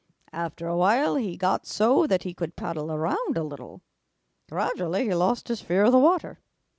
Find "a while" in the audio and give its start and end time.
0.67-1.15